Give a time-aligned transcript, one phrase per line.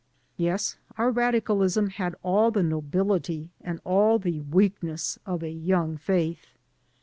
[0.35, 6.47] Yes, our radicalism had all the nobility and all the weaknesses of a young faith.